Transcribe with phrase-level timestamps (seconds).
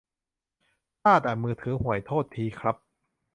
[1.01, 2.75] พลาดอ่ะ มือถือห่วย โทษทีครับ